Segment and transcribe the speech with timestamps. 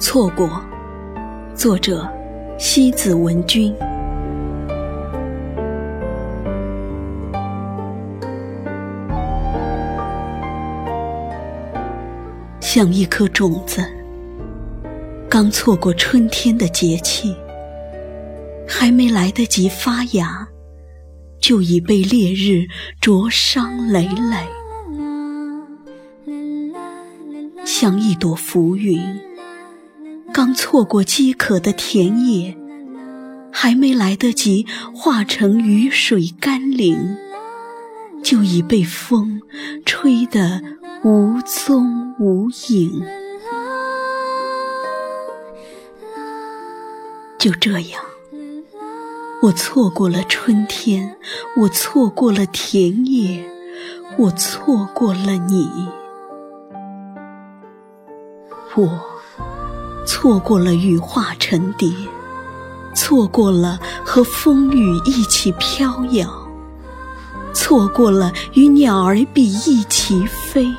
[0.00, 0.64] 错过，
[1.54, 2.10] 作者
[2.58, 3.76] 西子文君。
[12.62, 13.84] 像一颗种子，
[15.28, 17.36] 刚错过春天的节气，
[18.66, 20.48] 还没来得及发芽，
[21.38, 22.66] 就已被烈日
[23.02, 24.48] 灼伤累累。
[27.66, 29.00] 像一朵浮云，
[30.32, 32.56] 刚错过饥渴的田野，
[33.52, 37.16] 还没来得及化成雨水甘霖，
[38.22, 39.42] 就已被风
[39.84, 40.62] 吹得
[41.02, 43.02] 无踪无影。
[47.38, 48.02] 就这样，
[49.42, 51.16] 我错过了春天，
[51.56, 53.44] 我错过了田野，
[54.16, 55.68] 我错过了你。
[58.76, 59.00] 我
[60.12, 61.88] 错过了羽化成蝶，
[62.92, 66.28] 错过了和风雨一起飘摇，
[67.54, 70.74] 错过了与鸟儿比翼齐飞，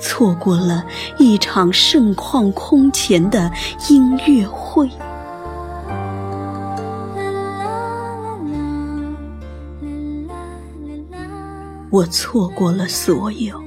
[0.00, 0.84] 错过了
[1.18, 3.50] 一场盛况空前的
[3.88, 4.88] 音乐会。
[11.90, 13.60] 我错过了所有，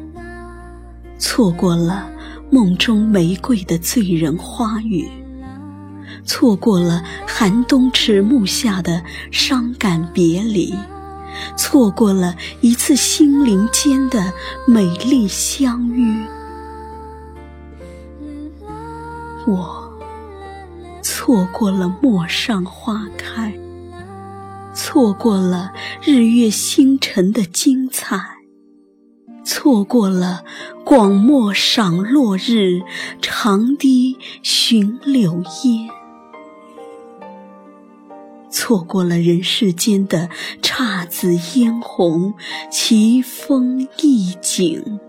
[1.17, 2.09] 错过了。
[2.51, 5.07] 梦中玫瑰的醉人花语，
[6.25, 10.73] 错过了寒冬迟暮下的伤感别离，
[11.55, 14.33] 错过了一次心灵间的
[14.67, 16.23] 美丽相遇。
[19.45, 19.93] 我
[21.03, 23.53] 错过了陌上花开，
[24.73, 28.38] 错过了日月星辰的精彩。
[29.51, 30.43] 错过了
[30.83, 32.83] 广漠赏落日，
[33.19, 35.89] 长堤寻柳烟；
[38.51, 40.29] 错过了人世间的
[40.61, 42.35] 姹紫嫣红，
[42.69, 44.99] 奇峰异景。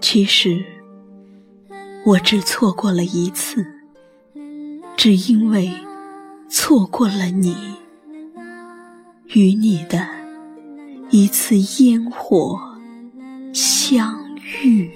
[0.00, 0.64] 其实，
[2.04, 3.64] 我只错过了一次，
[4.96, 5.72] 只因为
[6.48, 7.54] 错过了你。
[9.36, 10.08] 与你的
[11.10, 12.58] 一次烟火
[13.52, 14.18] 相
[14.62, 14.90] 遇。